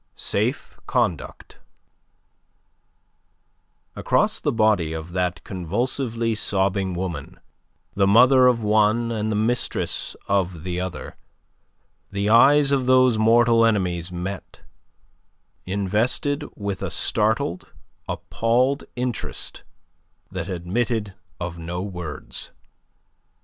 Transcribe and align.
SAFE 0.15 0.79
CONDUCT 0.87 1.59
Across 3.95 4.39
the 4.39 4.51
body 4.51 4.93
of 4.93 5.11
that 5.11 5.43
convulsively 5.43 6.33
sobbing 6.33 6.95
woman, 6.95 7.39
the 7.93 8.07
mother 8.07 8.47
of 8.47 8.63
one 8.63 9.11
and 9.11 9.31
the 9.31 9.35
mistress 9.35 10.15
of 10.27 10.63
the 10.63 10.79
other, 10.81 11.17
the 12.11 12.29
eyes 12.31 12.71
of 12.71 12.87
those 12.87 13.19
mortal 13.19 13.63
enemies 13.63 14.11
met, 14.11 14.61
invested 15.67 16.43
with 16.55 16.81
a 16.81 16.89
startled, 16.89 17.71
appalled 18.09 18.85
interest 18.95 19.61
that 20.31 20.47
admitted 20.49 21.13
of 21.39 21.59
no 21.59 21.83
words. 21.83 22.51